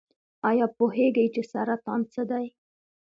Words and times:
ایا 0.49 0.65
پوهیږئ 0.77 1.27
چې 1.33 1.41
سرطان 1.51 2.01
څه 2.13 2.21
دی؟ 2.29 2.45